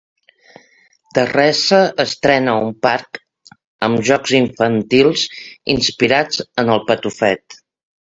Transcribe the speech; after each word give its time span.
Terrassa 1.17 1.81
estrena 2.05 2.57
un 2.63 2.73
parc 2.87 3.21
amb 3.91 4.03
jocs 4.11 4.35
infantils 4.41 5.29
inspirats 5.79 6.45
en 6.51 6.77
El 6.79 6.87
Patufet. 6.93 7.65